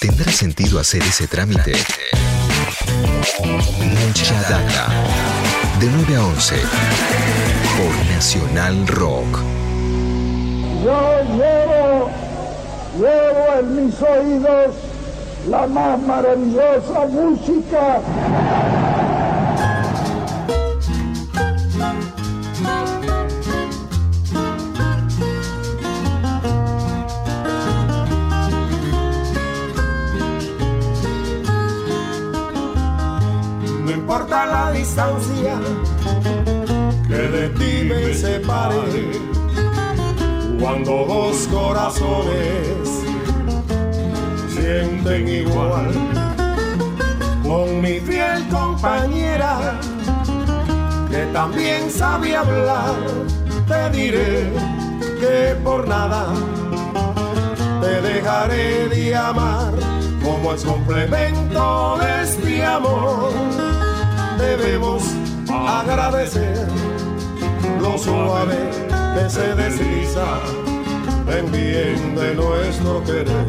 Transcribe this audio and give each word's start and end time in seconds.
¿Tendrá 0.00 0.32
sentido 0.32 0.80
hacer 0.80 1.02
ese 1.02 1.28
trámite? 1.28 1.74
Mucha 3.38 4.42
data. 4.48 4.88
De 5.78 5.86
9 5.88 6.16
a 6.16 6.24
11. 6.24 6.54
Por 7.76 8.06
Nacional 8.14 8.86
Rock. 8.86 9.40
Yo 10.82 11.20
llevo, 11.36 12.10
llevo 12.96 13.58
en 13.58 13.86
mis 13.86 14.00
oídos 14.00 14.74
la 15.50 15.66
más 15.66 16.00
maravillosa 16.00 17.06
música. 17.10 18.00
La 34.30 34.70
distancia 34.70 35.58
que 37.08 37.16
de 37.16 37.48
ti 37.50 37.84
me 37.84 38.14
separe, 38.14 39.10
cuando 40.60 41.04
dos 41.04 41.48
corazones 41.48 42.88
sienten 44.54 45.26
igual, 45.26 45.90
con 47.42 47.80
mi 47.80 47.98
fiel 47.98 48.46
compañera 48.48 49.80
que 51.10 51.26
también 51.32 51.90
sabe 51.90 52.36
hablar, 52.36 52.94
te 53.66 53.90
diré 53.90 54.52
que 55.18 55.56
por 55.64 55.88
nada 55.88 56.26
te 57.80 58.00
dejaré 58.00 58.88
de 58.88 59.16
amar 59.16 59.72
como 60.22 60.52
es 60.52 60.64
complemento 60.64 61.98
de 61.98 62.22
este 62.22 62.64
amor. 62.64 63.69
Debemos 64.40 65.02
agradecer 65.48 66.66
lo 67.80 67.98
suave 67.98 68.70
que 69.14 69.28
se 69.28 69.54
desliza 69.54 70.38
en 71.28 71.52
bien 71.52 72.14
de 72.14 72.34
nuestro 72.34 73.04
querer. 73.04 73.46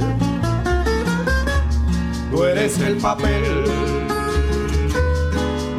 Tú 2.29 2.43
eres 2.43 2.77
el 2.79 2.97
papel 2.97 3.63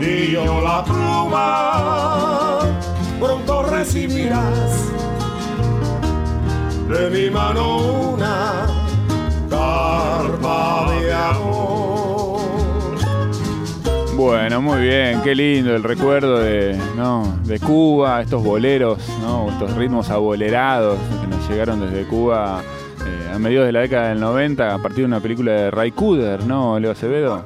y 0.01 0.33
yo 0.33 0.61
la 0.63 0.83
pluma. 0.85 2.61
Pronto 3.21 3.63
recibirás 3.65 4.93
de 6.89 7.11
mi 7.11 7.31
mano 7.31 8.02
muy 14.73 14.83
bien, 14.85 15.21
qué 15.23 15.35
lindo 15.35 15.77
el 15.77 15.83
recuerdo 15.83 16.39
de, 16.39 16.79
¿no? 16.97 17.39
de 17.45 17.61
Cuba, 17.61 18.23
estos 18.23 18.43
boleros, 18.43 19.07
¿no? 19.21 19.51
estos 19.51 19.75
ritmos 19.75 20.09
abolerados 20.09 20.99
que 21.21 21.27
nos 21.27 21.47
llegaron 21.47 21.81
desde 21.81 22.07
Cuba 22.07 22.63
eh, 23.05 23.33
a 23.35 23.39
mediados 23.39 23.67
de 23.67 23.73
la 23.73 23.81
década 23.81 24.09
del 24.09 24.21
90 24.21 24.75
a 24.75 24.79
partir 24.79 25.01
de 25.01 25.05
una 25.05 25.21
película 25.21 25.53
de 25.53 25.71
Ray 25.71 25.93
Cooder, 25.93 26.45
¿no, 26.47 26.79
Leo 26.79 26.93
Acevedo? 26.93 27.45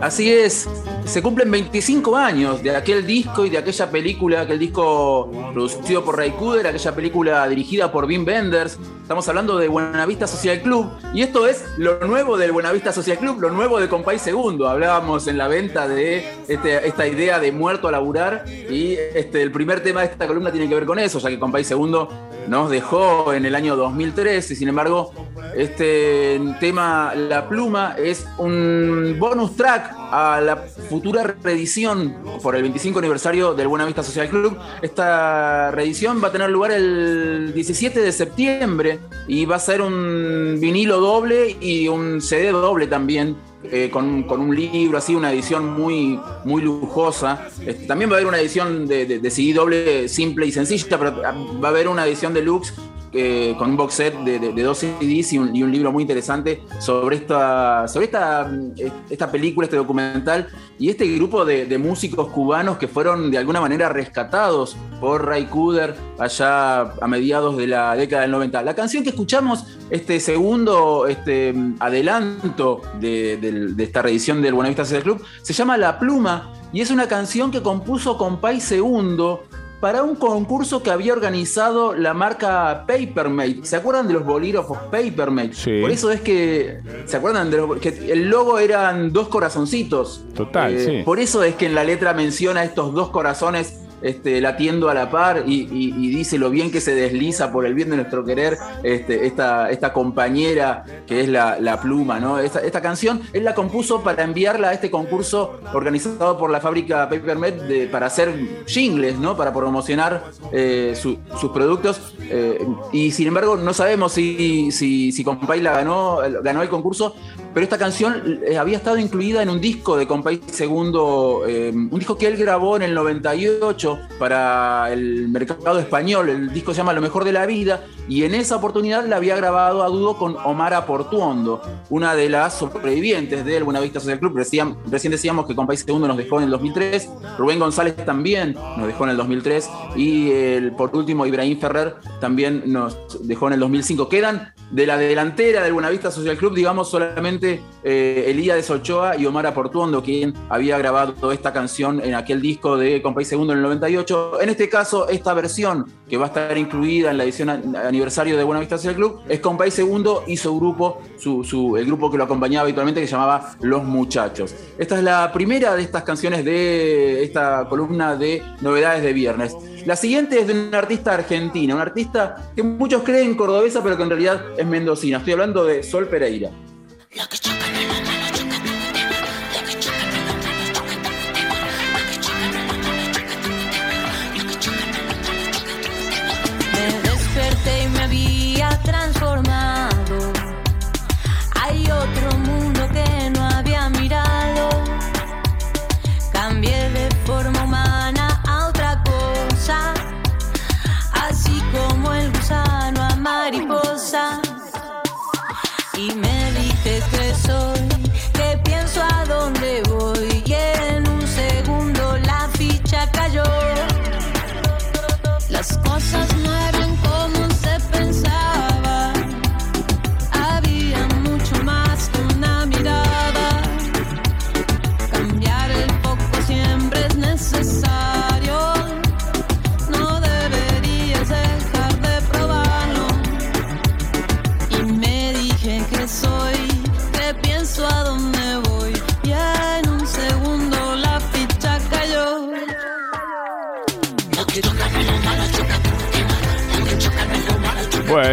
Así 0.00 0.32
es, 0.32 0.66
se 1.10 1.22
cumplen 1.22 1.50
25 1.50 2.16
años 2.16 2.62
de 2.62 2.76
aquel 2.76 3.04
disco 3.04 3.44
y 3.44 3.50
de 3.50 3.58
aquella 3.58 3.90
película, 3.90 4.42
aquel 4.42 4.60
disco 4.60 5.28
producido 5.52 6.04
por 6.04 6.16
Ray 6.16 6.30
Cooder, 6.30 6.68
aquella 6.68 6.94
película 6.94 7.48
dirigida 7.48 7.90
por 7.90 8.04
Wim 8.04 8.24
Wenders. 8.24 8.78
Estamos 9.02 9.28
hablando 9.28 9.58
de 9.58 9.66
Buenavista 9.66 10.28
Social 10.28 10.60
Club 10.62 10.86
y 11.12 11.22
esto 11.22 11.48
es 11.48 11.64
lo 11.78 11.98
nuevo 12.06 12.38
del 12.38 12.52
Buenavista 12.52 12.92
Social 12.92 13.18
Club, 13.18 13.40
lo 13.40 13.50
nuevo 13.50 13.80
de 13.80 13.88
Compay 13.88 14.20
Segundo. 14.20 14.68
Hablábamos 14.68 15.26
en 15.26 15.36
la 15.36 15.48
venta 15.48 15.88
de 15.88 16.24
este- 16.46 16.86
esta 16.86 17.08
idea 17.08 17.40
de 17.40 17.50
muerto 17.50 17.88
a 17.88 17.90
laburar 17.90 18.44
y 18.48 18.92
este, 19.14 19.42
el 19.42 19.50
primer 19.50 19.80
tema 19.82 20.02
de 20.02 20.06
esta 20.06 20.28
columna 20.28 20.52
tiene 20.52 20.68
que 20.68 20.76
ver 20.76 20.86
con 20.86 21.00
eso, 21.00 21.18
ya 21.18 21.28
que 21.28 21.40
Compay 21.40 21.64
Segundo 21.64 22.08
nos 22.46 22.70
dejó 22.70 23.32
en 23.32 23.44
el 23.46 23.56
año 23.56 23.74
2003 23.74 24.48
y 24.52 24.56
sin 24.56 24.68
embargo 24.68 25.12
este 25.56 26.40
tema 26.60 27.12
La 27.16 27.48
Pluma 27.48 27.96
es 27.98 28.26
un 28.38 29.16
bonus 29.18 29.56
track 29.56 29.99
a 30.10 30.40
la 30.40 30.56
futura 30.88 31.22
reedición 31.42 32.16
por 32.42 32.56
el 32.56 32.62
25 32.62 32.98
aniversario 32.98 33.54
del 33.54 33.68
Buena 33.68 33.84
Vista 33.86 34.02
Social 34.02 34.28
Club. 34.28 34.56
Esta 34.82 35.70
reedición 35.70 36.22
va 36.22 36.28
a 36.28 36.32
tener 36.32 36.50
lugar 36.50 36.72
el 36.72 37.52
17 37.54 38.00
de 38.00 38.12
septiembre 38.12 38.98
y 39.28 39.44
va 39.46 39.56
a 39.56 39.60
ser 39.60 39.80
un 39.82 40.58
vinilo 40.60 41.00
doble 41.00 41.56
y 41.60 41.88
un 41.88 42.20
CD 42.20 42.50
doble 42.50 42.86
también. 42.86 43.36
eh, 43.62 43.90
con, 43.92 44.22
con 44.22 44.40
un 44.40 44.56
libro 44.56 44.96
así, 44.96 45.14
una 45.14 45.30
edición 45.30 45.68
muy, 45.78 46.18
muy 46.44 46.62
lujosa. 46.62 47.46
Este, 47.66 47.84
también 47.86 48.08
va 48.10 48.14
a 48.14 48.16
haber 48.16 48.26
una 48.26 48.40
edición 48.40 48.86
de, 48.88 49.04
de- 49.04 49.18
de 49.18 49.30
CD 49.30 49.52
doble 49.52 50.08
simple 50.08 50.46
y 50.46 50.50
sencilla, 50.52 50.98
pero 50.98 51.20
va 51.62 51.68
a 51.68 51.70
haber 51.70 51.86
una 51.86 52.06
edición 52.06 52.32
deluxe 52.32 52.72
eh, 53.12 53.54
con 53.58 53.70
un 53.70 53.76
box 53.76 53.94
set 53.94 54.14
de, 54.20 54.62
dos 54.62 54.78
CDs 54.78 55.32
y 55.32 55.38
un, 55.38 55.72
libro 55.72 55.90
muy 55.90 56.02
interesante 56.02 56.62
sobre 56.78 57.16
esta, 57.16 57.88
sobre 57.88 58.06
esta, 58.06 58.44
mm, 58.44 58.72
esta 59.10 59.30
película, 59.30 59.64
este 59.64 59.76
documental 59.76 60.48
y 60.78 60.90
este 60.90 61.06
grupo 61.16 61.44
de, 61.44 61.78
músicos 61.78 62.28
cubanos 62.28 62.78
que 62.78 62.86
fueron 62.86 63.30
de 63.30 63.38
alguna 63.38 63.60
manera 63.60 63.88
rescatados 63.88 64.76
por 65.00 65.26
Ray 65.26 65.46
Cooder 65.46 65.94
allá 66.18 66.82
a 66.82 67.08
mediados 67.08 67.56
de 67.56 67.66
la 67.66 67.96
década 67.96 68.22
del 68.22 68.30
90. 68.30 68.62
La 68.62 68.74
canción 68.74 69.02
que 69.02 69.10
escuchamos, 69.10 69.78
este 69.90 70.20
segundo 70.20 71.06
este, 71.06 71.54
adelanto 71.80 72.82
de, 73.00 73.38
del- 73.38 73.80
esta 73.80 74.02
reedición 74.02 74.42
del 74.42 74.54
Buenavista 74.54 74.84
Social 74.84 75.02
Club, 75.02 75.24
se 75.42 75.52
llama 75.52 75.76
La 75.76 75.98
Pluma 75.98 76.52
y 76.72 76.80
es 76.80 76.90
una 76.90 77.08
canción 77.08 77.50
que 77.50 77.62
compuso 77.62 78.16
Compay 78.16 78.60
Segundo 78.60 79.42
para 79.80 80.02
un 80.02 80.14
concurso 80.14 80.82
que 80.82 80.90
había 80.90 81.12
organizado 81.12 81.94
la 81.94 82.12
marca 82.14 82.84
Papermate. 82.86 83.60
¿Se 83.64 83.76
acuerdan 83.76 84.06
de 84.06 84.12
los 84.14 84.24
bolígrafos 84.24 84.78
Papermate? 84.90 85.54
Sí. 85.54 85.80
Por 85.80 85.90
eso 85.90 86.10
es 86.10 86.20
que. 86.20 86.80
¿Se 87.06 87.16
acuerdan 87.16 87.50
de 87.50 87.56
los 87.56 87.78
que 87.78 87.88
el 88.12 88.28
logo 88.28 88.58
eran 88.58 89.12
dos 89.12 89.28
corazoncitos? 89.28 90.24
Total, 90.34 90.74
Eh, 90.74 90.84
sí. 90.84 91.02
Por 91.04 91.18
eso 91.18 91.42
es 91.42 91.54
que 91.54 91.66
en 91.66 91.74
la 91.74 91.84
letra 91.84 92.12
menciona 92.12 92.62
estos 92.62 92.92
dos 92.94 93.10
corazones 93.10 93.80
este, 94.02 94.40
latiendo 94.40 94.88
a 94.88 94.94
la 94.94 95.10
par 95.10 95.44
y, 95.46 95.66
dice 96.10 96.38
lo 96.38 96.50
bien 96.50 96.70
que 96.70 96.80
se 96.80 96.94
desliza 96.94 97.52
por 97.52 97.66
el 97.66 97.74
bien 97.74 97.90
de 97.90 97.96
nuestro 97.96 98.24
querer 98.24 98.56
este, 98.82 99.26
esta, 99.26 99.70
esta 99.70 99.92
compañera 99.92 100.84
que 101.06 101.20
es 101.22 101.28
la, 101.28 101.58
pluma, 101.80 102.18
¿no? 102.20 102.38
Esta, 102.38 102.60
esta 102.60 102.80
canción 102.80 103.20
él 103.32 103.44
la 103.44 103.54
compuso 103.54 104.02
para 104.02 104.22
enviarla 104.24 104.68
a 104.70 104.72
este 104.72 104.90
concurso 104.90 105.60
organizado 105.72 106.36
por 106.38 106.50
la 106.50 106.60
fábrica 106.60 107.08
Papermate 107.08 107.62
de- 107.66 107.86
para 107.86 108.06
hacer 108.06 108.32
jingles, 108.66 109.18
¿no? 109.18 109.36
Para 109.36 109.52
promocionar 109.52 110.24
eh, 110.52 110.94
su- 111.00 111.18
sus 111.40 111.50
productos. 111.52 112.14
eh, 112.22 112.64
y 112.92 113.10
sin 113.12 113.28
embargo, 113.28 113.56
no 113.56 113.72
sabemos 113.72 114.12
si, 114.12 114.70
si, 114.72 115.12
si 115.12 115.24
Compay 115.24 115.60
la 115.60 115.72
ganó, 115.72 116.18
ganó 116.42 116.62
el 116.62 116.68
concurso, 116.68 117.14
pero 117.52 117.64
esta 117.64 117.78
canción 117.78 118.40
eh, 118.46 118.56
había 118.56 118.76
estado 118.76 118.98
incluida 118.98 119.42
en 119.42 119.50
un 119.50 119.60
disco 119.60 119.96
de 119.96 120.06
Compay 120.06 120.40
Segundo, 120.50 121.42
eh, 121.46 121.70
un 121.72 121.98
disco 121.98 122.16
que 122.16 122.26
él 122.26 122.36
grabó 122.36 122.76
en 122.76 122.82
el 122.82 122.94
98 122.94 123.98
para 124.18 124.92
el 124.92 125.28
mercado 125.28 125.78
español. 125.78 126.28
El 126.28 126.52
disco 126.52 126.72
se 126.72 126.78
llama 126.78 126.92
Lo 126.92 127.00
mejor 127.00 127.24
de 127.24 127.32
la 127.32 127.46
vida 127.46 127.84
y 128.10 128.24
en 128.24 128.34
esa 128.34 128.56
oportunidad 128.56 129.06
la 129.06 129.16
había 129.16 129.36
grabado 129.36 129.82
a 129.82 129.88
dúo 129.88 130.18
con 130.18 130.36
Omar 130.44 130.84
Portuondo, 130.84 131.62
una 131.88 132.14
de 132.14 132.28
las 132.28 132.54
sobrevivientes 132.58 133.44
del 133.44 133.64
Buenavista 133.64 134.00
Social 134.00 134.18
Club. 134.18 134.36
Recién, 134.36 134.76
recién 134.90 135.12
decíamos 135.12 135.46
que 135.46 135.54
Compay 135.54 135.76
Segundo 135.76 136.08
nos 136.08 136.16
dejó 136.16 136.38
en 136.38 136.44
el 136.44 136.50
2003, 136.50 137.08
Rubén 137.38 137.58
González 137.58 137.96
también 138.04 138.56
nos 138.76 138.86
dejó 138.86 139.04
en 139.04 139.10
el 139.10 139.16
2003 139.16 139.70
y 139.96 140.30
el, 140.32 140.72
por 140.72 140.94
último 140.94 141.24
Ibrahim 141.24 141.58
Ferrer 141.58 141.94
también 142.20 142.64
nos 142.66 142.98
dejó 143.26 143.46
en 143.46 143.54
el 143.54 143.60
2005. 143.60 144.08
Quedan 144.08 144.52
de 144.70 144.86
la 144.86 144.96
delantera 144.96 145.62
del 145.62 145.72
Buenavista 145.72 146.10
Social 146.10 146.36
Club, 146.36 146.54
digamos, 146.54 146.88
solamente 146.90 147.60
eh, 147.82 148.24
Elías 148.28 148.70
Ochoa 148.70 149.16
y 149.16 149.26
Omar 149.26 149.52
Portuondo, 149.54 150.02
quien 150.02 150.34
había 150.48 150.78
grabado 150.78 151.32
esta 151.32 151.52
canción 151.52 152.00
en 152.04 152.14
aquel 152.14 152.40
disco 152.42 152.76
de 152.76 153.02
Compay 153.02 153.24
Segundo 153.24 153.52
en 153.52 153.58
el 153.58 153.62
98. 153.64 154.40
En 154.40 154.48
este 154.48 154.68
caso, 154.68 155.08
esta 155.08 155.32
versión 155.34 155.86
que 156.08 156.16
va 156.16 156.26
a 156.26 156.28
estar 156.28 156.56
incluida 156.58 157.10
en 157.10 157.18
la 157.18 157.24
edición 157.24 157.50
a- 157.50 157.60
aniversario 158.00 158.36
de 158.38 158.44
Buenavista 158.44 158.78
Social 158.78 158.94
Club 158.94 159.20
es 159.28 159.40
Compay 159.40 159.70
Segundo 159.70 160.24
y 160.26 160.36
su 160.38 160.58
grupo, 160.58 161.02
su, 161.18 161.44
su- 161.44 161.76
el 161.76 161.84
grupo 161.84 162.10
que 162.10 162.16
lo 162.16 162.24
acompañaba 162.24 162.62
habitualmente, 162.64 163.00
que 163.00 163.06
se 163.06 163.12
llamaba 163.12 163.52
Los 163.60 163.84
Muchachos. 163.84 164.54
Esta 164.78 164.96
es 164.96 165.04
la 165.04 165.30
primera 165.32 165.74
de 165.74 165.82
estas 165.82 166.02
canciones 166.02 166.44
de 166.44 167.22
esta 167.22 167.66
columna 167.68 168.16
de 168.16 168.42
novedades 168.62 169.02
de 169.02 169.12
viernes. 169.12 169.54
La 169.84 169.96
siguiente 169.96 170.40
es 170.40 170.46
de 170.46 170.68
una 170.68 170.78
artista 170.78 171.12
argentina, 171.12 171.74
una 171.74 171.82
artista 171.82 172.50
que 172.56 172.62
muchos 172.62 173.02
creen 173.02 173.34
cordobesa, 173.34 173.82
pero 173.82 173.96
que 173.98 174.02
en 174.02 174.08
realidad 174.10 174.42
es 174.56 174.66
mendocina. 174.66 175.18
Estoy 175.18 175.34
hablando 175.34 175.64
de 175.64 175.82
Sol 175.82 176.06
Pereira. 176.06 176.50
Me 176.50 177.99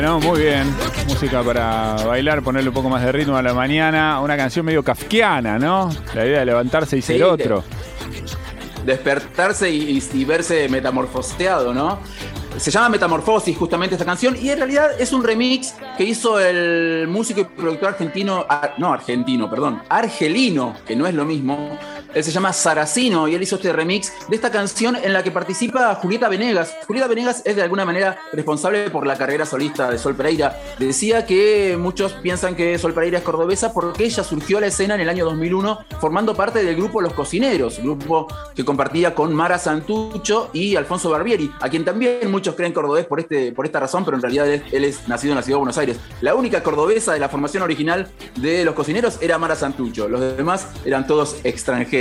Bueno, 0.09 0.25
muy 0.25 0.41
bien. 0.43 0.73
Música 1.09 1.43
para 1.43 1.95
bailar, 2.05 2.41
ponerle 2.41 2.69
un 2.69 2.73
poco 2.73 2.87
más 2.87 3.03
de 3.03 3.11
ritmo 3.11 3.35
a 3.35 3.41
la 3.41 3.53
mañana. 3.53 4.21
Una 4.21 4.37
canción 4.37 4.65
medio 4.65 4.81
kafkiana, 4.81 5.59
¿no? 5.59 5.89
La 6.15 6.25
idea 6.25 6.39
de 6.39 6.45
levantarse 6.45 6.95
y 6.97 7.01
ser 7.01 7.21
otro. 7.25 7.61
despertarse 8.85 9.69
y, 9.69 10.01
y 10.13 10.23
verse 10.23 10.69
metamorfoseado, 10.69 11.73
¿no? 11.73 11.99
Se 12.55 12.71
llama 12.71 12.87
Metamorfosis 12.87 13.57
justamente 13.57 13.95
esta 13.95 14.05
canción 14.05 14.37
y 14.41 14.49
en 14.49 14.57
realidad 14.59 14.91
es 14.97 15.11
un 15.11 15.23
remix 15.25 15.75
que 15.97 16.05
hizo 16.05 16.39
el 16.39 17.05
músico 17.09 17.41
y 17.41 17.43
productor 17.43 17.89
argentino, 17.89 18.45
ar- 18.47 18.75
no 18.77 18.93
argentino, 18.93 19.49
perdón, 19.49 19.81
argelino, 19.89 20.73
que 20.87 20.95
no 20.95 21.05
es 21.05 21.13
lo 21.15 21.25
mismo. 21.25 21.77
Él 22.13 22.23
se 22.23 22.31
llama 22.31 22.53
Saracino 22.53 23.27
y 23.27 23.35
él 23.35 23.43
hizo 23.43 23.55
este 23.55 23.73
remix 23.73 24.11
de 24.27 24.35
esta 24.35 24.51
canción 24.51 24.95
en 24.95 25.13
la 25.13 25.23
que 25.23 25.31
participa 25.31 25.95
Julieta 25.95 26.29
Venegas. 26.29 26.75
Julieta 26.87 27.07
Venegas 27.07 27.41
es 27.45 27.55
de 27.55 27.61
alguna 27.61 27.85
manera 27.85 28.17
responsable 28.33 28.89
por 28.89 29.05
la 29.05 29.17
carrera 29.17 29.45
solista 29.45 29.89
de 29.89 29.97
Sol 29.97 30.15
Pereira. 30.15 30.59
Decía 30.79 31.25
que 31.25 31.77
muchos 31.79 32.13
piensan 32.13 32.55
que 32.55 32.77
Sol 32.77 32.93
Pereira 32.93 33.19
es 33.19 33.23
cordobesa 33.23 33.73
porque 33.73 34.05
ella 34.05 34.23
surgió 34.23 34.57
a 34.57 34.61
la 34.61 34.67
escena 34.67 34.95
en 34.95 35.01
el 35.01 35.09
año 35.09 35.25
2001 35.25 35.79
formando 35.99 36.35
parte 36.35 36.63
del 36.63 36.75
grupo 36.75 37.01
Los 37.01 37.13
Cocineros, 37.13 37.79
grupo 37.79 38.27
que 38.55 38.63
compartía 38.63 39.13
con 39.13 39.33
Mara 39.33 39.59
Santucho 39.59 40.49
y 40.53 40.75
Alfonso 40.75 41.09
Barbieri, 41.09 41.51
a 41.59 41.69
quien 41.69 41.83
también 41.83 42.31
muchos 42.31 42.55
creen 42.55 42.73
cordobés 42.73 43.05
por, 43.05 43.19
este, 43.19 43.51
por 43.51 43.65
esta 43.65 43.79
razón, 43.79 44.05
pero 44.05 44.15
en 44.15 44.21
realidad 44.21 44.47
él, 44.47 44.63
él 44.71 44.83
es 44.85 45.07
nacido 45.07 45.33
en 45.33 45.37
la 45.37 45.43
ciudad 45.43 45.55
de 45.55 45.59
Buenos 45.59 45.77
Aires. 45.77 45.97
La 46.21 46.35
única 46.35 46.63
cordobesa 46.63 47.13
de 47.13 47.19
la 47.19 47.29
formación 47.29 47.63
original 47.63 48.07
de 48.35 48.63
Los 48.63 48.75
Cocineros 48.75 49.17
era 49.21 49.37
Mara 49.37 49.55
Santucho, 49.55 50.07
los 50.07 50.37
demás 50.37 50.67
eran 50.85 51.05
todos 51.05 51.37
extranjeros. 51.43 51.96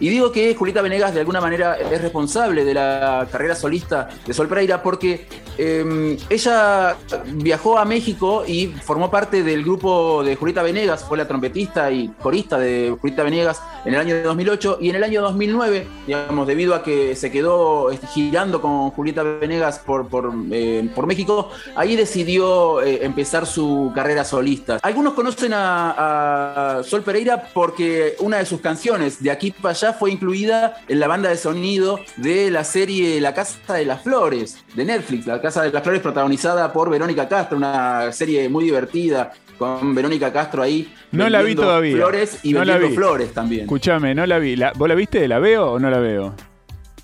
Y 0.00 0.08
digo 0.08 0.32
que 0.32 0.54
Julieta 0.54 0.82
Venegas 0.82 1.14
de 1.14 1.20
alguna 1.20 1.40
manera 1.40 1.76
es 1.76 2.00
responsable 2.00 2.64
de 2.64 2.74
la 2.74 3.26
carrera 3.30 3.54
solista 3.54 4.08
de 4.26 4.34
Sol 4.34 4.48
Pereira 4.48 4.82
porque 4.82 5.26
eh, 5.56 6.16
ella 6.30 6.96
viajó 7.34 7.78
a 7.78 7.84
México 7.84 8.44
y 8.46 8.68
formó 8.68 9.10
parte 9.10 9.42
del 9.42 9.64
grupo 9.64 10.22
de 10.22 10.36
Julieta 10.36 10.62
Venegas, 10.62 11.04
fue 11.04 11.18
la 11.18 11.26
trompetista 11.26 11.90
y 11.90 12.08
corista 12.08 12.58
de 12.58 12.96
Julieta 13.00 13.22
Venegas 13.22 13.60
en 13.84 13.94
el 13.94 14.00
año 14.00 14.22
2008 14.22 14.78
y 14.80 14.90
en 14.90 14.96
el 14.96 15.04
año 15.04 15.22
2009, 15.22 15.86
digamos, 16.06 16.46
debido 16.46 16.74
a 16.74 16.82
que 16.82 17.16
se 17.16 17.30
quedó 17.30 17.90
girando 18.12 18.60
con 18.60 18.90
Julieta 18.90 19.22
Venegas 19.22 19.80
por, 19.80 20.08
por, 20.08 20.32
eh, 20.52 20.88
por 20.94 21.06
México, 21.06 21.50
ahí 21.74 21.96
decidió 21.96 22.82
eh, 22.82 23.04
empezar 23.04 23.46
su 23.46 23.92
carrera 23.94 24.24
solista. 24.24 24.78
Algunos 24.82 25.14
conocen 25.14 25.52
a, 25.54 26.78
a 26.78 26.82
Sol 26.84 27.02
Pereira 27.02 27.50
porque 27.52 28.14
una 28.20 28.38
de 28.38 28.46
sus 28.46 28.60
canciones 28.60 29.22
de 29.22 29.30
aquí 29.38 29.50
para 29.52 29.70
allá 29.72 29.92
fue 29.92 30.10
incluida 30.10 30.80
en 30.88 30.98
la 31.00 31.06
banda 31.06 31.28
de 31.30 31.36
sonido 31.36 32.00
de 32.16 32.50
la 32.50 32.64
serie 32.64 33.20
La 33.20 33.32
Casa 33.34 33.74
de 33.74 33.84
las 33.84 34.02
Flores 34.02 34.58
de 34.74 34.84
Netflix. 34.84 35.26
La 35.26 35.40
Casa 35.40 35.62
de 35.62 35.70
las 35.72 35.82
Flores 35.82 36.00
protagonizada 36.02 36.72
por 36.72 36.90
Verónica 36.90 37.28
Castro, 37.28 37.56
una 37.56 38.10
serie 38.12 38.48
muy 38.48 38.64
divertida 38.64 39.32
con 39.58 39.94
Verónica 39.94 40.32
Castro 40.32 40.62
ahí. 40.62 40.92
No 41.12 41.28
la 41.28 41.42
vi 41.42 41.54
todavía. 41.54 41.94
Flores 41.96 42.38
y 42.42 42.52
No 42.52 42.64
la 42.64 42.74
vendiendo 42.74 42.88
vi. 42.90 42.96
flores 42.96 43.32
también. 43.34 43.60
Escuchame, 43.62 44.14
no 44.14 44.26
la 44.26 44.38
vi. 44.38 44.56
La- 44.56 44.72
¿Vos 44.74 44.88
la 44.88 44.94
viste? 44.94 45.26
¿La 45.28 45.38
veo 45.38 45.72
o 45.72 45.78
no 45.78 45.88
la 45.90 45.98
veo? 45.98 46.34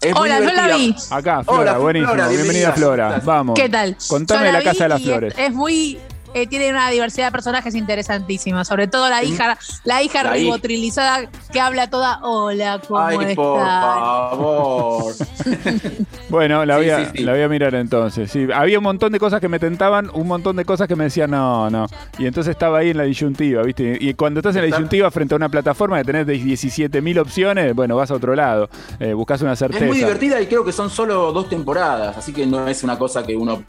Es 0.01 0.13
Hola, 0.15 0.39
no 0.41 0.53
la 0.53 0.77
vi. 0.77 0.95
Acá, 1.11 1.43
Flora, 1.43 1.61
Hola, 1.61 1.79
buenísimo. 1.79 2.13
Flora, 2.13 2.29
Bienvenida, 2.29 2.53
bienvenida. 2.53 2.73
Flora. 2.75 3.21
Vamos. 3.25 3.59
¿Qué 3.59 3.69
tal? 3.71 3.97
Contame 4.07 4.47
Yo 4.47 4.53
la 4.53 4.63
Casa 4.63 4.85
de 4.85 4.89
las 4.91 5.03
Flores. 5.03 5.35
Es, 5.37 5.47
es 5.49 5.53
muy. 5.53 5.99
Eh, 6.35 6.47
tiene 6.47 6.71
una 6.71 6.91
diversidad 6.91 7.29
de 7.29 7.33
personajes 7.33 7.75
interesantísima, 7.75 8.65
sobre 8.65 8.87
todo 8.89 9.09
la 9.09 9.23
hija, 9.25 9.57
la 9.85 10.03
hija 10.03 10.23
La 10.23 10.37
hija. 10.37 10.45
ribotrilizada 10.45 11.31
que 11.53 11.61
habla 11.61 11.89
toda, 11.89 12.21
hola, 12.23 12.81
¿cómo 12.87 13.01
Ay, 13.01 13.17
estás? 13.21 13.37
por 13.37 13.59
favor. 13.61 15.15
Bueno, 16.29 16.65
la 16.65 16.77
voy, 16.79 16.91
a, 16.91 17.05
sí, 17.05 17.13
sí. 17.19 17.23
la 17.23 17.33
voy 17.33 17.43
a 17.43 17.49
mirar 17.49 17.75
entonces. 17.75 18.31
Sí, 18.31 18.49
había 18.53 18.79
un 18.79 18.85
montón 18.85 19.13
de 19.13 19.21
cosas 19.21 19.41
que 19.41 19.49
me 19.49 19.59
tentaban, 19.59 20.11
un 20.15 20.27
montón 20.27 20.57
de 20.57 20.65
cosas 20.65 20.89
que 20.89 20.97
me 20.97 21.05
decían 21.05 21.31
no, 21.31 21.71
no. 21.71 21.87
Y 22.19 22.27
entonces 22.27 22.51
estaba 22.53 22.79
ahí 22.79 22.91
en 22.91 22.97
la 22.97 23.05
disyuntiva, 23.05 23.63
¿viste? 23.63 23.97
Y 24.01 24.15
cuando 24.15 24.41
estás 24.41 24.57
en 24.57 24.63
la 24.63 24.67
disyuntiva 24.67 25.11
frente 25.11 25.35
a 25.35 25.37
una 25.37 25.49
plataforma 25.49 25.99
que 25.99 26.05
tenés 26.05 26.27
17.000 26.27 27.19
opciones, 27.21 27.75
bueno, 27.75 27.95
vas 27.97 28.11
a 28.11 28.15
otro 28.15 28.35
lado. 28.35 28.69
Eh, 28.99 29.13
buscas 29.13 29.43
una 29.43 29.55
certeza. 29.55 29.85
Es 29.85 29.89
muy 29.89 29.99
divertida 29.99 30.41
y 30.41 30.47
creo 30.47 30.65
que 30.65 30.73
son 30.73 30.91
solo 30.91 31.31
dos 31.33 31.49
temporadas, 31.49 32.17
así 32.17 32.33
que 32.33 32.47
no 32.47 32.67
es 32.67 32.83
una 32.83 32.99
cosa 32.99 33.25
que 33.25 33.37
uno 33.37 33.63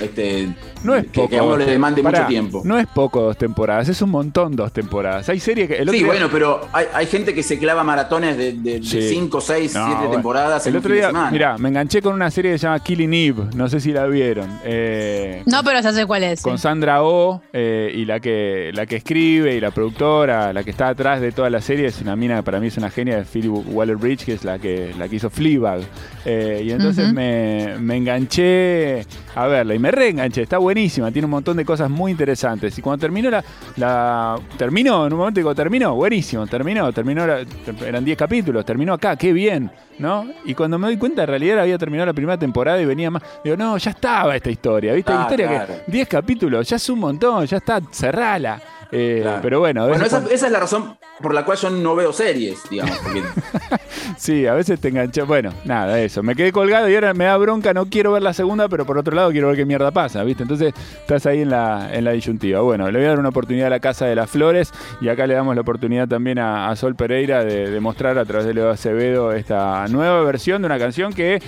este, 0.00 0.48
No 0.84 0.94
es 0.94 1.04
que, 1.06 1.10
poco. 1.20 1.28
que 1.30 1.38
a 1.38 1.42
uno 1.42 1.56
le 1.56 1.66
demande 1.66 2.02
mucho 2.18 2.28
tiempo. 2.28 2.62
No 2.64 2.78
es 2.78 2.86
poco 2.86 3.22
dos 3.22 3.36
temporadas, 3.36 3.88
es 3.88 4.00
un 4.02 4.10
montón 4.10 4.54
dos 4.56 4.72
temporadas. 4.72 5.28
Hay 5.28 5.40
series 5.40 5.68
que. 5.68 5.74
El 5.74 5.82
otro 5.82 5.92
sí, 5.92 5.98
día- 5.98 6.06
bueno, 6.06 6.28
pero 6.30 6.60
hay, 6.72 6.86
hay 6.94 7.06
gente 7.06 7.34
que 7.34 7.42
se 7.42 7.58
clava 7.58 7.82
maratones 7.84 8.36
de 8.36 8.80
Sí. 8.82 9.08
5, 9.08 9.40
6, 9.40 9.74
No, 9.74 9.80
7 9.86 9.96
bueno. 9.98 10.12
temporadas 10.12 10.66
El 10.66 10.74
en 10.74 10.78
otro 10.78 10.88
un 10.88 10.92
fin 10.92 10.92
de 10.92 10.96
día, 10.98 11.06
semana. 11.08 11.30
mirá, 11.30 11.58
me 11.58 11.68
enganché 11.68 12.02
con 12.02 12.14
una 12.14 12.30
serie 12.30 12.52
que 12.52 12.58
se 12.58 12.66
llama 12.66 12.80
Killing 12.80 13.12
Eve. 13.14 13.42
No 13.54 13.68
sé 13.68 13.80
si 13.80 13.92
la 13.92 14.06
vieron. 14.06 14.48
Eh, 14.64 15.42
No, 15.46 15.62
pero 15.64 15.80
ya 15.80 15.92
sé 15.92 16.06
cuál 16.06 16.22
es. 16.24 16.42
con 16.42 16.58
sí. 16.58 16.62
Sandra 16.62 17.02
Oh 17.02 17.42
eh, 17.52 17.92
y 17.94 18.04
la 18.04 18.18
que, 18.20 18.70
la 18.74 18.86
que 18.86 18.96
escribe 18.96 19.54
y 19.54 19.60
la 19.60 19.70
productora, 19.70 20.52
la 20.52 20.64
que 20.64 20.70
está 20.70 20.88
atrás 20.88 21.20
de 21.20 21.32
toda 21.32 21.48
la 21.50 21.60
serie, 21.60 21.86
es 21.86 22.00
una 22.00 22.16
mina 22.16 22.36
que 22.36 22.42
para 22.42 22.58
mí 22.60 22.66
es 22.68 22.76
una 22.76 22.90
genia 22.90 23.16
de 23.16 23.24
Phoebe 23.24 23.48
Waller-Bridge, 23.48 24.24
que 24.24 24.32
es 24.34 24.44
la 24.44 24.58
que, 24.58 24.92
la 24.98 25.08
que 25.08 25.16
hizo 25.16 25.30
Fleabag. 25.30 25.80
Eh, 26.24 26.62
y 26.64 26.70
entonces 26.72 27.12
me, 27.12 27.76
me 27.80 27.96
enganché 27.96 29.06
a 29.36 29.46
verla 29.46 29.74
y 29.74 29.78
me 29.78 29.90
reenganché. 29.90 30.42
Está 30.42 30.58
buenísima, 30.58 31.10
tiene 31.12 31.26
un 31.26 31.30
montón 31.32 31.56
de 31.56 31.64
cosas 31.64 31.88
muy 31.90 32.01
interesantes. 32.10 32.76
Y 32.78 32.82
cuando 32.82 33.00
terminó 33.00 33.30
la... 33.30 33.44
la 33.76 34.38
terminó, 34.56 35.06
en 35.06 35.12
un 35.12 35.18
momento 35.18 35.38
digo, 35.40 35.54
terminó, 35.54 35.94
buenísimo, 35.94 36.46
terminó, 36.46 36.92
terminó, 36.92 37.26
la- 37.26 37.44
eran 37.86 38.04
10 38.04 38.16
capítulos, 38.18 38.64
terminó 38.64 38.94
acá, 38.94 39.16
qué 39.16 39.32
bien. 39.32 39.70
¿No? 39.98 40.26
Y 40.46 40.54
cuando 40.54 40.78
me 40.78 40.86
doy 40.88 40.96
cuenta, 40.96 41.22
en 41.22 41.28
realidad 41.28 41.60
había 41.60 41.76
terminado 41.78 42.06
la 42.06 42.12
primera 42.14 42.36
temporada 42.38 42.80
y 42.80 42.86
venía 42.86 43.10
más. 43.10 43.22
Digo, 43.44 43.56
no, 43.56 43.76
ya 43.76 43.90
estaba 43.90 44.34
esta 44.34 44.50
historia, 44.50 44.94
¿viste? 44.94 45.12
Ah, 45.12 45.20
historia 45.22 45.48
claro. 45.48 45.74
que 45.86 45.92
10 45.92 46.08
capítulos, 46.08 46.68
ya 46.68 46.76
es 46.76 46.88
un 46.88 46.98
montón, 46.98 47.44
ya 47.46 47.58
está, 47.58 47.80
cerrala. 47.90 48.60
Eh, 48.94 49.20
Claro. 49.22 49.38
Pero 49.42 49.58
bueno, 49.60 49.84
a 49.84 49.88
Bueno, 49.88 49.98
veces 50.04 50.12
esa, 50.12 50.16
cuando- 50.18 50.34
esa 50.34 50.46
es 50.46 50.52
la 50.52 50.60
razón 50.60 50.96
por 51.22 51.32
la 51.32 51.44
cual 51.46 51.56
yo 51.56 51.70
no 51.70 51.96
veo 51.96 52.12
series, 52.12 52.58
digamos. 52.70 52.96
porque- 52.98 53.22
sí, 54.18 54.46
a 54.46 54.54
veces 54.54 54.78
te 54.80 54.88
enganché. 54.88 55.22
Bueno, 55.22 55.52
nada, 55.64 55.98
eso. 56.00 56.22
Me 56.22 56.34
quedé 56.34 56.52
colgado 56.52 56.88
y 56.88 56.94
ahora 56.94 57.14
me 57.14 57.24
da 57.24 57.36
bronca, 57.38 57.72
no 57.72 57.86
quiero 57.86 58.12
ver 58.12 58.22
la 58.22 58.32
segunda, 58.34 58.68
pero 58.68 58.84
por 58.84 58.98
otro 58.98 59.14
lado 59.16 59.30
quiero 59.30 59.48
ver 59.48 59.56
qué 59.56 59.64
mierda 59.64 59.90
pasa, 59.90 60.22
¿viste? 60.24 60.42
Entonces 60.42 60.74
estás 61.00 61.24
ahí 61.26 61.40
en 61.42 61.50
la, 61.50 61.88
en 61.92 62.04
la 62.04 62.12
disyuntiva. 62.12 62.60
Bueno, 62.60 62.90
le 62.90 62.98
voy 62.98 63.06
a 63.06 63.10
dar 63.10 63.18
una 63.18 63.30
oportunidad 63.30 63.68
a 63.68 63.70
la 63.70 63.80
Casa 63.80 64.04
de 64.06 64.14
las 64.14 64.28
Flores 64.30 64.72
y 65.00 65.08
acá 65.08 65.26
le 65.26 65.34
damos 65.34 65.54
la 65.54 65.62
oportunidad 65.62 66.06
también 66.06 66.38
a, 66.38 66.68
a 66.68 66.76
Sol 66.76 66.94
Pereira 66.94 67.44
de, 67.44 67.70
de 67.70 67.80
mostrar 67.80 68.18
a 68.18 68.24
través 68.24 68.46
de 68.46 68.54
Leo 68.54 68.70
Acevedo 68.70 69.32
esta 69.32 69.86
nueva 69.88 70.22
versión 70.22 70.60
de 70.62 70.66
una 70.66 70.78
canción 70.78 71.12
que, 71.14 71.40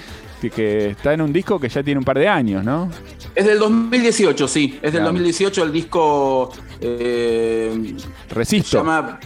que, 0.51 0.91
está 0.91 1.13
en 1.15 1.21
un 1.23 1.33
disco 1.33 1.59
que 1.61 1.69
ya 1.69 1.83
tiene 1.83 1.99
un 1.99 2.05
par 2.05 2.19
de 2.19 2.29
años, 2.29 2.65
¿no? 2.65 2.91
es 3.35 3.45
del 3.47 3.59
2018, 3.59 4.47
sí. 4.49 4.75
Es 4.77 4.93
del 4.93 5.01
Claro. 5.03 5.07
2018 5.07 5.63
el 5.65 5.73
disco. 5.73 6.53
eh, 6.81 7.95
se 8.29 8.35
Resisto. 8.35 8.79
llama. 8.79 9.19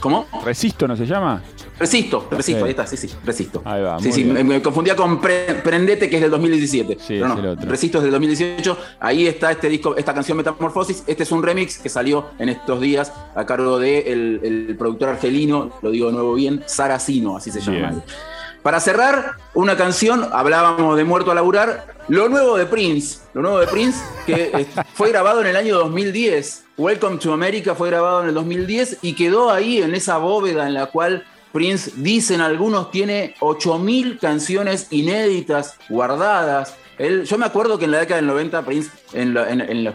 ¿Cómo? 0.00 0.26
Resisto, 0.44 0.88
¿no 0.88 0.96
se 0.96 1.06
llama? 1.06 1.42
Resisto, 1.78 2.28
resisto, 2.30 2.60
Sí. 2.60 2.64
ahí 2.64 2.70
está, 2.70 2.86
sí, 2.86 2.96
sí, 2.96 3.10
resisto. 3.24 3.60
Ahí 3.64 3.82
va, 3.82 3.98
Sí, 3.98 4.12
sí, 4.12 4.22
bien. 4.24 4.46
me, 4.46 4.62
confundía 4.62 4.94
con 4.94 5.20
Pre- 5.20 5.60
Prendete, 5.64 6.08
que 6.08 6.16
es 6.16 6.22
del 6.22 6.30
2017. 6.30 6.94
Sí, 6.94 7.04
pero 7.14 7.26
es 7.26 7.34
no, 7.34 7.38
el 7.40 7.46
otro. 7.48 7.68
Resisto 7.68 7.98
es 7.98 8.04
del 8.04 8.12
2018. 8.12 8.78
Ahí 9.00 9.26
está 9.26 9.50
este 9.50 9.68
disco, 9.68 9.96
esta 9.96 10.14
canción 10.14 10.36
Metamorfosis. 10.38 11.02
Este 11.06 11.22
es 11.24 11.32
un 11.32 11.42
remix 11.42 11.78
que 11.78 11.88
salió 11.88 12.26
en 12.38 12.50
estos 12.50 12.80
días 12.80 13.12
a 13.34 13.44
cargo 13.46 13.78
del 13.78 14.04
de 14.04 14.12
el, 14.12 14.40
el 14.68 14.76
productor 14.76 15.08
argelino, 15.10 15.70
lo 15.82 15.90
digo 15.90 16.06
de 16.06 16.12
nuevo 16.12 16.34
bien, 16.34 16.62
Saracino, 16.66 17.36
así 17.36 17.50
se 17.50 17.60
llama. 17.60 17.90
Bien. 17.90 18.02
Para 18.62 18.78
cerrar, 18.78 19.38
una 19.54 19.76
canción, 19.76 20.28
hablábamos 20.32 20.96
de 20.96 21.02
Muerto 21.02 21.32
a 21.32 21.34
Laburar, 21.34 21.96
lo 22.06 22.28
nuevo 22.28 22.56
de 22.56 22.64
Prince, 22.66 23.18
lo 23.34 23.42
nuevo 23.42 23.58
de 23.58 23.66
Prince, 23.66 23.98
que 24.24 24.68
fue 24.94 25.08
grabado 25.08 25.40
en 25.40 25.48
el 25.48 25.56
año 25.56 25.76
2010. 25.78 26.66
Welcome 26.76 27.18
to 27.18 27.32
America 27.32 27.74
fue 27.74 27.90
grabado 27.90 28.22
en 28.22 28.28
el 28.28 28.34
2010 28.34 28.98
y 29.02 29.14
quedó 29.16 29.50
ahí 29.50 29.82
en 29.82 29.96
esa 29.96 30.18
bóveda 30.18 30.68
en 30.68 30.74
la 30.74 30.86
cual 30.86 31.24
Prince, 31.52 31.90
dicen 31.96 32.40
algunos, 32.40 32.92
tiene 32.92 33.34
8.000 33.40 34.20
canciones 34.20 34.86
inéditas 34.90 35.76
guardadas. 35.88 36.76
Él, 36.98 37.24
yo 37.24 37.38
me 37.38 37.46
acuerdo 37.46 37.80
que 37.80 37.86
en 37.86 37.90
la 37.90 37.98
década 37.98 38.20
del 38.20 38.28
90 38.28 38.64
Prince, 38.64 38.90
en, 39.14 39.84
las 39.84 39.94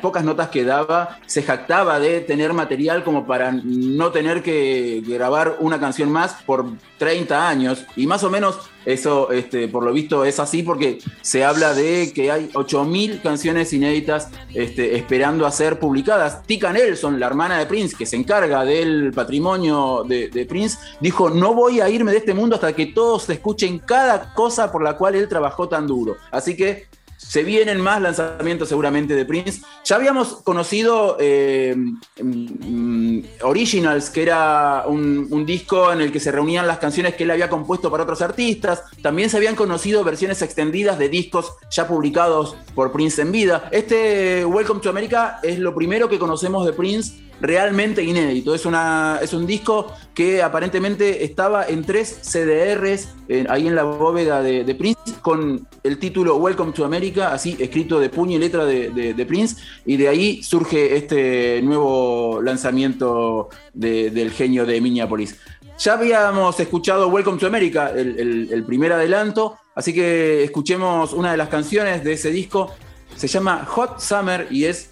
pocas 0.00 0.24
notas 0.24 0.48
que 0.48 0.64
daba, 0.64 1.18
se 1.26 1.42
jactaba 1.42 1.98
de 1.98 2.20
tener 2.20 2.52
material 2.52 3.04
como 3.04 3.26
para 3.26 3.52
no 3.52 4.10
tener 4.10 4.42
que 4.42 5.02
grabar 5.06 5.56
una 5.60 5.78
canción 5.80 6.10
más 6.10 6.34
por 6.44 6.66
30 6.98 7.48
años. 7.48 7.84
Y 7.96 8.06
más 8.06 8.24
o 8.24 8.30
menos 8.30 8.58
eso, 8.84 9.32
este, 9.32 9.68
por 9.68 9.82
lo 9.82 9.92
visto, 9.92 10.24
es 10.24 10.38
así 10.38 10.62
porque 10.62 10.98
se 11.20 11.44
habla 11.44 11.74
de 11.74 12.12
que 12.14 12.30
hay 12.30 12.48
8.000 12.52 13.20
canciones 13.20 13.72
inéditas 13.72 14.30
este, 14.54 14.96
esperando 14.96 15.44
a 15.44 15.50
ser 15.50 15.78
publicadas. 15.78 16.42
Tika 16.44 16.72
Nelson, 16.72 17.18
la 17.18 17.26
hermana 17.26 17.58
de 17.58 17.66
Prince, 17.66 17.96
que 17.96 18.06
se 18.06 18.16
encarga 18.16 18.64
del 18.64 19.12
patrimonio 19.12 20.04
de, 20.06 20.28
de 20.28 20.46
Prince, 20.46 20.78
dijo, 21.00 21.30
no 21.30 21.54
voy 21.54 21.80
a 21.80 21.88
irme 21.88 22.12
de 22.12 22.18
este 22.18 22.34
mundo 22.34 22.54
hasta 22.54 22.72
que 22.74 22.86
todos 22.86 23.28
escuchen 23.28 23.80
cada 23.80 24.32
cosa 24.34 24.70
por 24.70 24.82
la 24.82 24.96
cual 24.96 25.16
él 25.16 25.28
trabajó 25.28 25.68
tan 25.68 25.86
duro. 25.86 26.16
Así 26.30 26.56
que 26.56 26.86
se 27.16 27.42
vienen 27.42 27.80
más 27.80 28.00
lanzamientos 28.00 28.68
seguramente 28.68 29.14
de 29.14 29.24
Prince. 29.24 29.62
Ya 29.84 29.96
habíamos 29.96 30.42
conocido 30.42 31.16
eh, 31.20 31.74
mm, 32.22 33.20
Originals, 33.42 34.10
que 34.10 34.22
era 34.22 34.84
un 34.86 35.44
disco 35.46 35.92
en 35.92 36.00
el 36.00 36.12
que 36.12 36.20
se 36.20 36.32
reunían 36.32 36.66
las 36.66 36.78
canciones 36.78 37.14
que 37.14 37.24
él 37.24 37.30
había 37.30 37.48
compuesto 37.48 37.90
para 37.90 38.02
otros 38.02 38.22
artistas. 38.22 38.82
También 39.02 39.30
se 39.30 39.36
habían 39.36 39.54
conocido 39.54 40.04
versiones 40.04 40.42
extendidas 40.42 40.98
de 40.98 41.08
discos 41.08 41.52
ya 41.70 41.86
publicados 41.86 42.56
por 42.74 42.92
Prince 42.92 43.22
en 43.22 43.32
vida. 43.32 43.68
Este 43.70 44.44
Welcome 44.44 44.80
to 44.80 44.90
America 44.90 45.40
es 45.42 45.58
lo 45.58 45.74
primero 45.74 46.08
que 46.08 46.18
conocemos 46.18 46.66
de 46.66 46.72
Prince 46.72 47.25
realmente 47.40 48.02
inédito. 48.02 48.54
Es, 48.54 48.66
una, 48.66 49.18
es 49.22 49.32
un 49.32 49.46
disco 49.46 49.92
que 50.14 50.42
aparentemente 50.42 51.24
estaba 51.24 51.66
en 51.66 51.84
tres 51.84 52.20
CDRs 52.22 53.08
eh, 53.28 53.44
ahí 53.48 53.66
en 53.66 53.74
la 53.74 53.84
bóveda 53.84 54.42
de, 54.42 54.74
Prince 54.74 55.14
con 55.20 55.66
el 55.82 55.98
título 55.98 56.36
Welcome 56.36 56.72
to 56.72 56.84
America, 56.84 57.32
así 57.32 57.56
escrito 57.58 57.98
de 58.00 58.08
puño 58.08 58.36
y 58.36 58.40
letra 58.40 58.64
de, 58.64 59.26
Prince, 59.26 59.56
y 59.84 59.96
de 59.96 60.08
ahí 60.08 60.42
surge 60.42 60.96
este 60.96 61.60
nuevo 61.62 62.40
lanzamiento 62.42 63.48
del 63.74 64.30
genio 64.30 64.64
de 64.64 64.80
Minneapolis. 64.80 65.36
Ya 65.78 65.94
habíamos 65.94 66.58
escuchado 66.58 67.08
Welcome 67.08 67.38
to 67.38 67.46
America, 67.46 67.90
el 67.90 68.64
primer 68.66 68.92
adelanto, 68.92 69.58
así 69.74 69.92
que 69.92 70.44
escuchemos 70.44 71.12
una 71.12 71.32
de 71.32 71.36
las 71.36 71.48
canciones 71.48 72.02
de 72.04 72.14
ese 72.14 72.30
disco. 72.30 72.72
Se 73.16 73.28
llama 73.28 73.64
Hot 73.66 74.00
Summer 74.00 74.46
y 74.50 74.64
es 74.64 74.90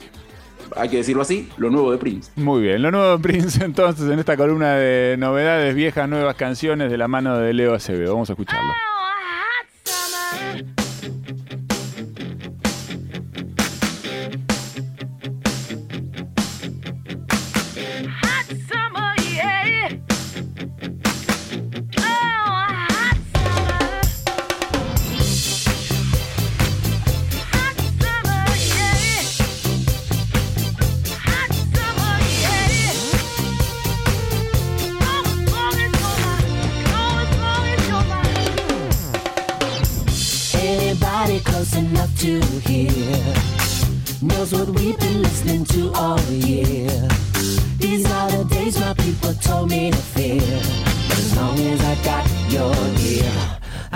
hay 0.76 0.88
que 0.88 0.98
decirlo 0.98 1.22
así, 1.22 1.48
lo 1.56 1.70
nuevo 1.70 1.92
de 1.92 1.98
Prince. 1.98 2.30
Muy 2.36 2.62
bien, 2.62 2.82
lo 2.82 2.90
nuevo 2.90 3.16
de 3.16 3.22
Prince 3.22 3.64
entonces 3.64 4.10
en 4.10 4.18
esta 4.18 4.36
columna 4.36 4.74
de 4.74 5.16
novedades, 5.18 5.74
viejas, 5.74 6.08
nuevas 6.08 6.36
canciones 6.36 6.90
de 6.90 6.98
la 6.98 7.08
mano 7.08 7.38
de 7.38 7.52
Leo 7.52 7.74
Acevedo. 7.74 8.12
Vamos 8.12 8.30
a 8.30 8.32
escucharlo. 8.34 8.72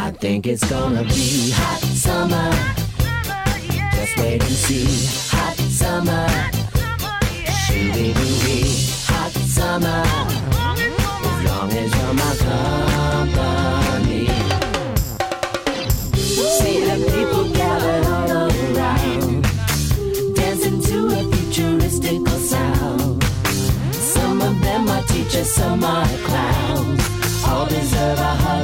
I 0.08 0.10
think 0.10 0.46
it's 0.46 0.64
gonna 0.70 1.04
be 1.04 1.50
hot 1.50 1.82
summer. 1.82 2.50
Just 3.94 4.16
wait 4.16 4.42
and 4.42 4.56
see, 4.64 4.86
hot 5.36 5.56
summer. 5.56 6.26
Shooby 7.66 8.14
dooby, 8.14 8.62
hot 9.06 9.32
summer. 9.56 10.02
As 11.28 11.40
long 11.44 11.70
as 11.82 11.90
you're 11.94 12.14
my 12.14 12.32
company. 13.28 14.24
See 16.56 16.78
the 16.88 16.96
people 17.12 17.44
gathered 17.52 18.06
all 18.06 18.48
around, 18.48 19.42
dancing 20.34 20.80
to 20.88 20.96
a 21.18 21.22
futuristical 21.32 22.38
sound. 22.38 23.22
Some 23.92 24.40
of 24.40 24.58
them 24.62 24.88
are 24.88 25.02
teachers, 25.02 25.50
some 25.50 25.84
are 25.84 26.08
clowns. 26.24 27.02
All 27.46 27.66
deserve 27.66 28.18
a 28.18 28.34
hug. 28.42 28.57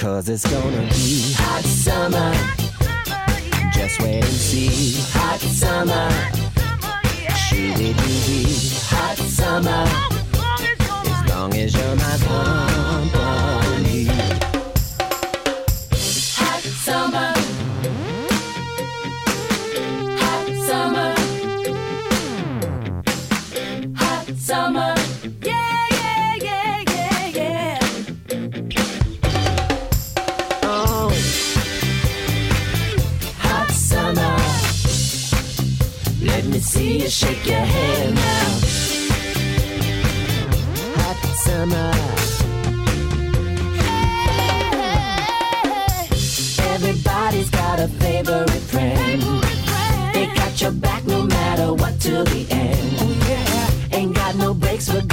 Cause 0.00 0.30
it's 0.30 0.50
gonna 0.50 0.80
be 0.94 1.34
hot 1.36 1.62
summer. 1.62 2.32
Just 3.70 4.00
wait 4.00 4.24
and 4.24 4.32
see. 4.32 4.98
Hot 5.12 5.38
summer. 5.40 6.08
Shooby 7.36 7.92
dooby. 7.92 8.80
Hot 8.88 9.18
summer. 9.18 9.84
As 11.04 11.28
long 11.28 11.52
as 11.52 11.74
you're 11.74 11.96
my 11.96 12.16
company. 12.16 13.20
Hot 13.20 13.59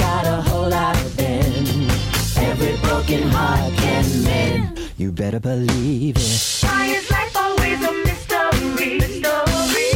got 0.08 0.24
a 0.38 0.40
whole 0.48 0.68
lot 0.78 0.96
of 1.04 1.10
them. 1.16 1.44
Every 2.48 2.74
broken 2.86 3.22
heart 3.34 3.72
can 3.82 4.04
mend. 4.24 4.62
You 4.96 5.08
better 5.12 5.40
believe 5.40 6.16
it. 6.16 6.64
Why 6.66 6.82
is 6.96 7.04
life 7.16 7.36
always 7.44 7.80
a 7.90 7.92
mystery? 8.06 8.92
Mystery. 9.02 9.90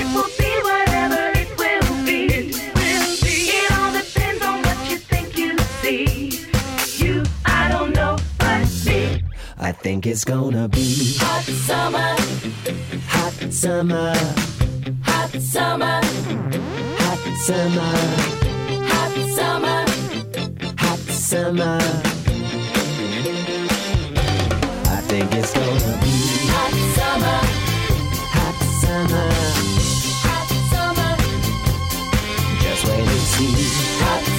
It 0.00 0.06
will 0.14 0.32
be 0.42 0.50
whatever 0.68 1.22
it 1.42 1.50
will 1.60 1.88
be. 2.08 2.18
It 2.38 2.46
will 2.78 3.12
be. 3.24 3.34
It 3.58 3.68
all 3.76 3.92
depends 4.00 4.42
on 4.50 4.56
what 4.66 4.78
you 4.90 4.96
think 5.12 5.28
you 5.42 5.50
see. 5.82 6.04
You, 7.04 7.14
I 7.60 7.62
don't 7.72 7.92
know, 7.98 8.14
but 8.38 8.64
me. 8.86 9.22
I 9.68 9.72
think 9.84 10.00
it's 10.06 10.24
gonna 10.24 10.66
be 10.68 10.88
hot 11.24 11.44
summer, 11.68 12.10
hot 13.14 13.36
summer, 13.62 14.14
hot 15.10 15.32
summer, 15.54 16.00
hot 17.02 17.22
summer, 17.46 18.39
summer, 19.28 19.84
hot 20.78 20.98
summer. 20.98 21.78
I 24.86 25.00
think 25.08 25.32
it's 25.34 25.52
gonna 25.54 25.98
be 26.02 26.16
hot 26.54 26.74
summer, 26.96 27.38
hot 28.36 28.58
summer, 28.82 29.28
hot 30.26 30.48
summer. 30.72 31.12
Just 32.62 32.82
wait 32.86 33.08
and 33.14 33.24
see, 33.32 33.54
hot 34.02 34.29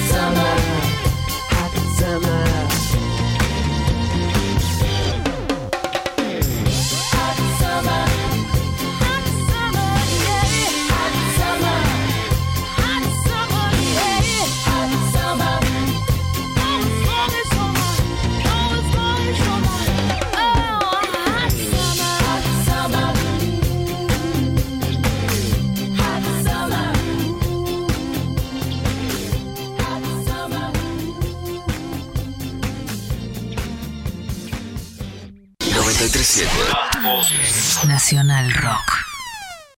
937 38.52 38.62
Nacional 38.62 38.62
Rock. 38.64 38.91